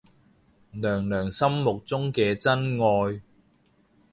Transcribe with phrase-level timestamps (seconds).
[0.71, 3.21] 娘娘心目中嘅真愛